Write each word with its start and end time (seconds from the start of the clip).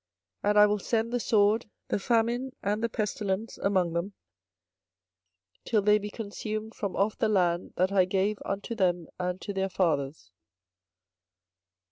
24:024:010 0.43 0.49
And 0.49 0.57
I 0.57 0.65
will 0.65 0.79
send 0.79 1.13
the 1.13 1.19
sword, 1.19 1.65
the 1.89 1.99
famine, 1.99 2.55
and 2.63 2.81
the 2.83 2.89
pestilence, 2.89 3.59
among 3.59 3.93
them, 3.93 4.13
till 5.63 5.83
they 5.83 5.99
be 5.99 6.09
consumed 6.09 6.73
from 6.73 6.95
off 6.95 7.19
the 7.19 7.29
land 7.29 7.73
that 7.75 7.91
I 7.91 8.05
gave 8.05 8.39
unto 8.43 8.73
them 8.73 9.07
and 9.19 9.39
to 9.41 9.53
their 9.53 9.69
fathers. 9.69 10.31